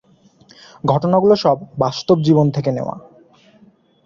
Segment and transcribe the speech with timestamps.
[0.83, 2.95] ঘটনাগুলো সব বাস্তব জীবন থেকে নেওয়া।